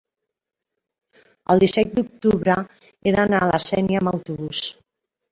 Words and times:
el 1.55 1.59
disset 1.63 1.91
d'octubre 1.99 2.55
he 3.09 3.13
d'anar 3.17 3.41
a 3.41 3.49
la 3.51 3.59
Sénia 3.65 4.01
amb 4.01 4.11
autobús. 4.13 4.63